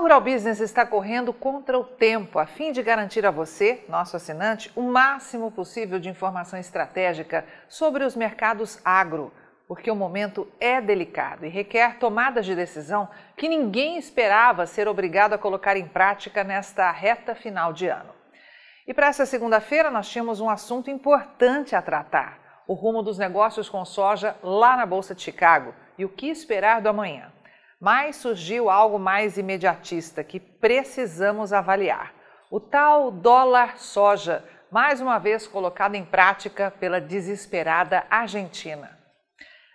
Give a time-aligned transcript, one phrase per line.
[0.00, 4.72] Rural Business está correndo contra o tempo a fim de garantir a você, nosso assinante,
[4.74, 9.30] o máximo possível de informação estratégica sobre os mercados agro,
[9.68, 15.34] porque o momento é delicado e requer tomadas de decisão que ninguém esperava ser obrigado
[15.34, 18.14] a colocar em prática nesta reta final de ano.
[18.86, 23.68] E para essa segunda-feira nós tínhamos um assunto importante a tratar: o rumo dos negócios
[23.68, 27.30] com soja lá na Bolsa de Chicago e o que esperar do amanhã.
[27.80, 32.12] Mas surgiu algo mais imediatista que precisamos avaliar:
[32.50, 39.00] o tal dólar soja, mais uma vez colocado em prática pela desesperada Argentina.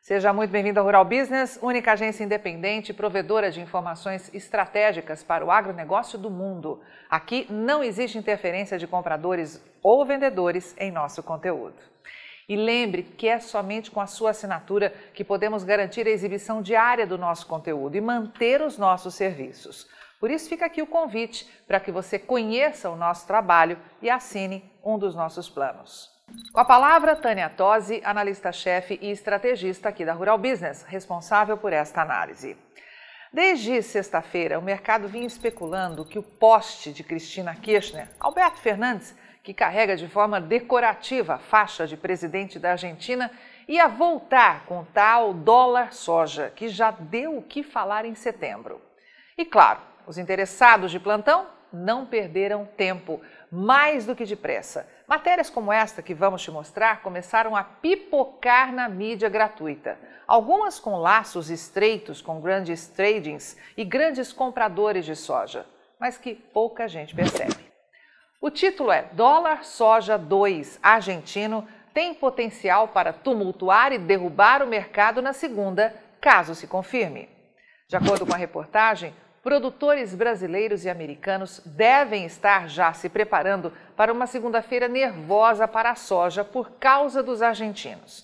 [0.00, 5.50] Seja muito bem-vindo ao Rural Business, única agência independente provedora de informações estratégicas para o
[5.50, 6.80] agronegócio do mundo.
[7.10, 11.76] Aqui não existe interferência de compradores ou vendedores em nosso conteúdo.
[12.48, 17.06] E lembre que é somente com a sua assinatura que podemos garantir a exibição diária
[17.06, 19.86] do nosso conteúdo e manter os nossos serviços.
[20.18, 24.64] Por isso fica aqui o convite para que você conheça o nosso trabalho e assine
[24.82, 26.10] um dos nossos planos.
[26.52, 32.02] Com a palavra, Tânia Tosi, analista-chefe e estrategista aqui da Rural Business, responsável por esta
[32.02, 32.56] análise.
[33.32, 39.14] Desde sexta-feira, o mercado vinha especulando que o poste de Cristina Kirchner, Alberto Fernandes,
[39.48, 43.30] que carrega de forma decorativa a faixa de presidente da Argentina,
[43.66, 48.78] ia voltar com tal dólar soja, que já deu o que falar em setembro.
[49.38, 54.86] E claro, os interessados de plantão não perderam tempo, mais do que depressa.
[55.06, 59.98] Matérias como esta que vamos te mostrar começaram a pipocar na mídia gratuita.
[60.26, 65.64] Algumas com laços estreitos com grandes tradings e grandes compradores de soja,
[65.98, 67.67] mas que pouca gente percebe.
[68.40, 75.20] O título é Dólar Soja 2 Argentino tem potencial para tumultuar e derrubar o mercado
[75.20, 77.28] na segunda, caso se confirme.
[77.88, 84.12] De acordo com a reportagem, produtores brasileiros e americanos devem estar já se preparando para
[84.12, 88.22] uma segunda-feira nervosa para a soja por causa dos argentinos.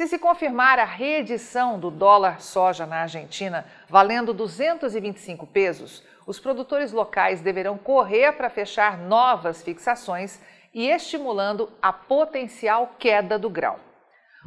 [0.00, 6.90] Se se confirmar a reedição do dólar soja na Argentina, valendo 225 pesos, os produtores
[6.90, 10.40] locais deverão correr para fechar novas fixações
[10.72, 13.76] e estimulando a potencial queda do grão.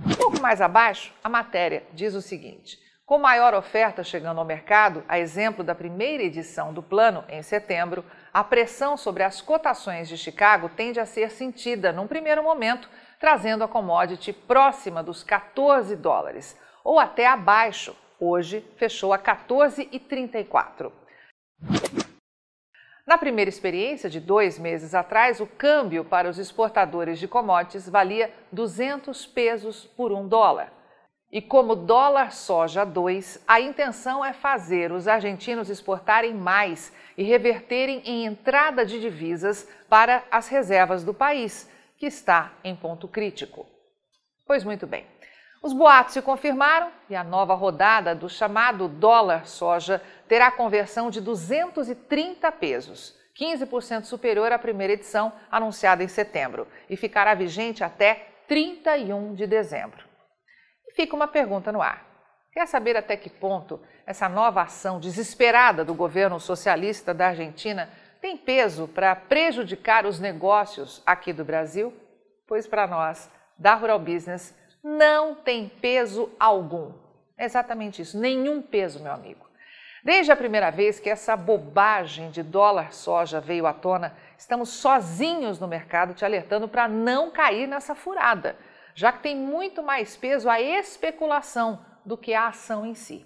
[0.03, 5.03] Um pouco mais abaixo, a matéria diz o seguinte: com maior oferta chegando ao mercado,
[5.09, 8.03] a exemplo da primeira edição do plano em setembro,
[8.33, 13.63] a pressão sobre as cotações de Chicago tende a ser sentida num primeiro momento, trazendo
[13.63, 17.95] a commodity próxima dos 14 dólares, ou até abaixo.
[18.19, 20.91] Hoje fechou a 14,34.
[23.05, 28.33] Na primeira experiência, de dois meses atrás, o câmbio para os exportadores de commodities valia
[28.49, 30.71] 200 pesos por um dólar.
[31.33, 38.03] E como dólar soja 2, a intenção é fazer os argentinos exportarem mais e reverterem
[38.05, 41.67] em entrada de divisas para as reservas do país,
[41.97, 43.65] que está em ponto crítico.
[44.45, 45.07] Pois muito bem.
[45.59, 51.19] Os boatos se confirmaram e a nova rodada do chamado dólar soja terá conversão de
[51.19, 59.33] 230 pesos, 15% superior à primeira edição anunciada em setembro, e ficará vigente até 31
[59.33, 60.12] de dezembro.
[60.87, 62.05] E fica uma pergunta no ar.
[62.51, 67.89] Quer saber até que ponto essa nova ação desesperada do governo socialista da Argentina
[68.21, 71.91] tem peso para prejudicar os negócios aqui do Brasil?
[72.47, 76.93] Pois para nós, da Rural Business, não tem peso algum.
[77.37, 79.43] É exatamente isso, nenhum peso, meu amigo.
[80.03, 85.59] Desde a primeira vez que essa bobagem de dólar soja veio à tona, estamos sozinhos
[85.59, 88.57] no mercado te alertando para não cair nessa furada,
[88.95, 93.25] já que tem muito mais peso a especulação do que a ação em si.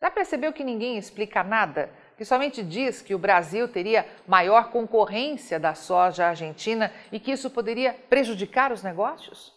[0.00, 1.90] Já percebeu que ninguém explica nada?
[2.16, 7.50] Que somente diz que o Brasil teria maior concorrência da soja argentina e que isso
[7.50, 9.52] poderia prejudicar os negócios?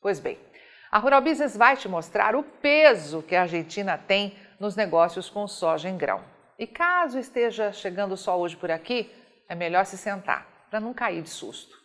[0.00, 0.38] Pois bem,
[0.90, 5.46] a Rural Business vai te mostrar o peso que a Argentina tem nos negócios com
[5.46, 6.24] soja em grão.
[6.58, 9.10] E caso esteja chegando só hoje por aqui,
[9.48, 11.83] é melhor se sentar para não cair de susto.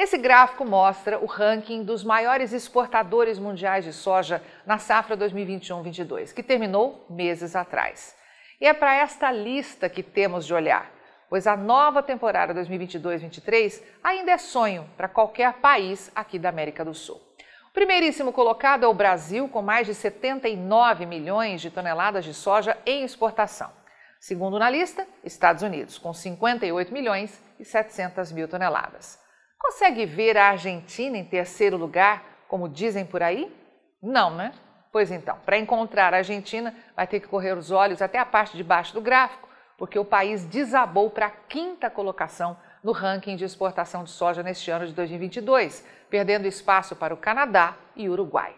[0.00, 6.42] Esse gráfico mostra o ranking dos maiores exportadores mundiais de soja na safra 2021-22, que
[6.42, 8.16] terminou meses atrás.
[8.58, 10.90] E é para esta lista que temos de olhar,
[11.28, 16.94] pois a nova temporada 2022-23 ainda é sonho para qualquer país aqui da América do
[16.94, 17.20] Sul.
[17.68, 22.74] O primeiríssimo colocado é o Brasil, com mais de 79 milhões de toneladas de soja
[22.86, 23.70] em exportação.
[24.18, 29.20] Segundo na lista, Estados Unidos, com 58 milhões e 700 mil toneladas.
[29.60, 33.54] Consegue ver a Argentina em terceiro lugar, como dizem por aí?
[34.02, 34.52] Não, né?
[34.90, 38.56] Pois então, para encontrar a Argentina, vai ter que correr os olhos até a parte
[38.56, 39.48] de baixo do gráfico,
[39.78, 44.70] porque o país desabou para a quinta colocação no ranking de exportação de soja neste
[44.70, 48.54] ano de 2022, perdendo espaço para o Canadá e o Uruguai.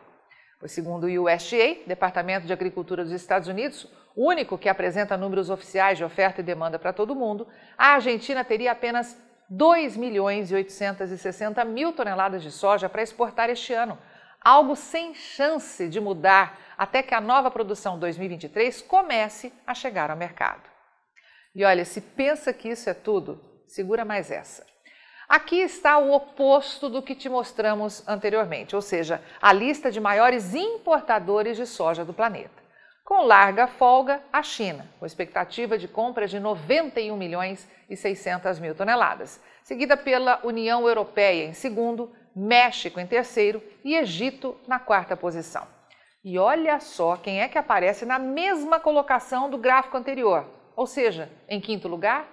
[0.59, 5.99] Pois, segundo o USDA, Departamento de Agricultura dos Estados Unidos, único que apresenta números oficiais
[5.99, 9.19] de oferta e demanda para todo mundo, a Argentina teria apenas
[9.49, 13.99] 2 milhões e 860 mil toneladas de soja para exportar este ano,
[14.41, 20.17] algo sem chance de mudar até que a nova produção 2023 comece a chegar ao
[20.17, 20.63] mercado.
[21.55, 24.67] E olha, se pensa que isso é tudo, segura mais essa.
[25.29, 30.55] Aqui está o oposto do que te mostramos anteriormente, ou seja, a lista de maiores
[30.55, 32.62] importadores de soja do planeta.
[33.05, 38.75] Com larga folga, a China, com expectativa de compra de 91 milhões e 600 mil
[38.75, 45.67] toneladas, seguida pela União Europeia em segundo, México em terceiro e Egito na quarta posição.
[46.25, 50.47] E olha só quem é que aparece na mesma colocação do gráfico anterior,
[50.77, 52.27] ou seja, em quinto lugar,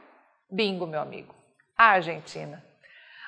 [0.49, 1.33] bingo, meu amigo,
[1.75, 2.63] a Argentina.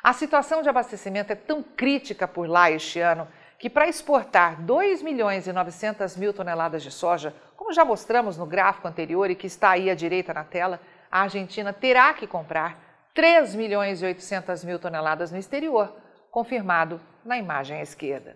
[0.04, 3.28] A situação de abastecimento é tão crítica por lá este ano
[3.62, 8.48] que para exportar 2 milhões e 900 mil toneladas de soja, como já mostramos no
[8.48, 10.82] gráfico anterior e que está aí à direita na tela,
[11.12, 12.76] a Argentina terá que comprar
[13.14, 15.96] 3 milhões e 800 mil toneladas no exterior,
[16.32, 18.36] confirmado na imagem à esquerda.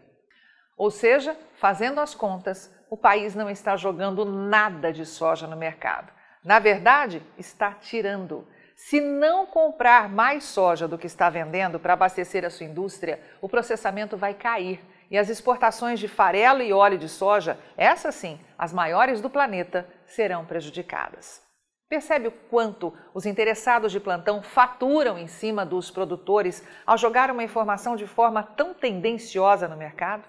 [0.77, 6.13] Ou seja, fazendo as contas, o país não está jogando nada de soja no mercado.
[6.43, 8.47] Na verdade, está tirando.
[8.75, 13.49] Se não comprar mais soja do que está vendendo para abastecer a sua indústria, o
[13.49, 18.73] processamento vai cair e as exportações de farelo e óleo de soja, essas sim, as
[18.73, 21.43] maiores do planeta, serão prejudicadas.
[21.87, 27.43] Percebe o quanto os interessados de plantão faturam em cima dos produtores ao jogar uma
[27.43, 30.23] informação de forma tão tendenciosa no mercado?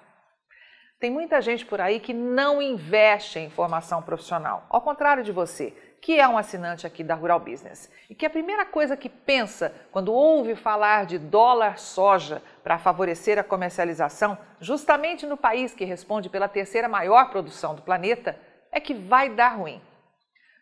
[0.99, 5.75] Tem muita gente por aí que não investe em formação profissional, ao contrário de você,
[6.01, 9.75] que é um assinante aqui da Rural Business e que a primeira coisa que pensa
[9.91, 16.29] quando ouve falar de dólar soja para favorecer a comercialização, justamente no país que responde
[16.29, 18.39] pela terceira maior produção do planeta,
[18.71, 19.81] é que vai dar ruim.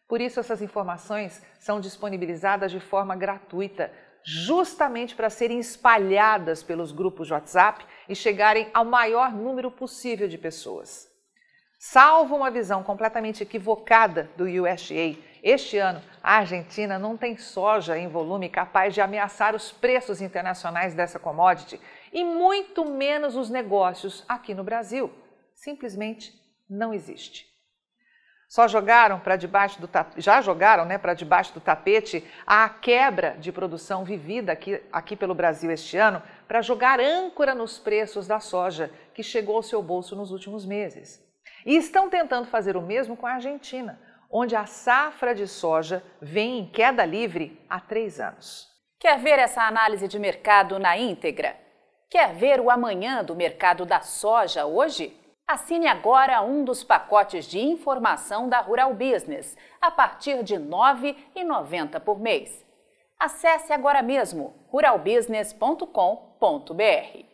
[0.08, 3.90] Por isso, essas informações são disponibilizadas de forma gratuita,
[4.22, 10.38] justamente para serem espalhadas pelos grupos de WhatsApp e chegarem ao maior número possível de
[10.38, 11.13] pessoas.
[11.86, 18.08] Salvo uma visão completamente equivocada do USDA, este ano a Argentina não tem soja em
[18.08, 21.78] volume capaz de ameaçar os preços internacionais dessa commodity
[22.10, 25.12] e muito menos os negócios aqui no Brasil.
[25.54, 26.32] Simplesmente
[26.68, 27.46] não existe.
[28.48, 33.52] Só jogaram para debaixo do já jogaram, né, para debaixo do tapete a quebra de
[33.52, 38.90] produção vivida aqui, aqui pelo Brasil este ano para jogar âncora nos preços da soja
[39.12, 41.23] que chegou ao seu bolso nos últimos meses.
[41.64, 43.98] E estão tentando fazer o mesmo com a Argentina,
[44.30, 48.68] onde a safra de soja vem em queda livre há três anos.
[48.98, 51.56] Quer ver essa análise de mercado na íntegra?
[52.10, 55.18] Quer ver o amanhã do mercado da soja hoje?
[55.46, 62.00] Assine agora um dos pacotes de informação da Rural Business, a partir de R$ 9,90
[62.00, 62.64] por mês.
[63.18, 67.33] Acesse agora mesmo ruralbusiness.com.br.